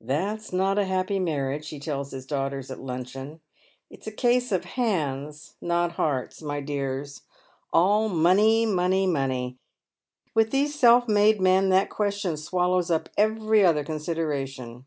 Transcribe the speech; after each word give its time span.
"That's 0.00 0.52
not 0.52 0.80
a 0.80 0.84
happy 0.84 1.20
marriage," 1.20 1.68
he 1.68 1.78
tells 1.78 2.10
his 2.10 2.26
daughters 2.26 2.72
at 2.72 2.80
luncheon," 2.80 3.40
it's 3.88 4.08
a 4.08 4.10
case 4.10 4.50
of 4.50 4.64
hands, 4.64 5.54
not 5.60 5.92
hearts, 5.92 6.42
my 6.42 6.60
dears. 6.60 7.22
All 7.72 8.08
money, 8.08 8.66
money, 8.66 9.06
money! 9.06 9.58
with 10.34 10.50
these 10.50 10.76
self 10.76 11.06
made 11.06 11.40
men 11.40 11.68
that 11.68 11.88
question 11.88 12.36
swallows 12.36 12.90
up 12.90 13.10
every 13.16 13.64
other 13.64 13.84
consideration." 13.84 14.86